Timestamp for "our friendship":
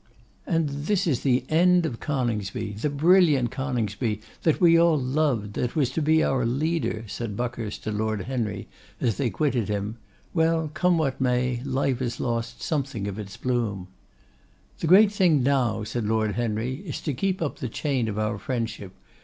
18.17-18.93